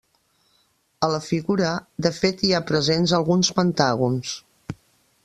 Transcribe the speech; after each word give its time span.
A 1.07 1.09
la 1.15 1.19
figura, 1.25 1.73
de 2.07 2.11
fet 2.21 2.43
hi 2.47 2.51
ha 2.55 2.63
presents 2.71 3.15
alguns 3.19 3.53
pentàgons. 3.59 4.37